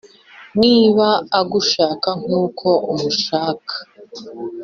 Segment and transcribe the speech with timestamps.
[0.61, 1.07] Niba
[1.39, 3.73] agushaka nkuko umushaka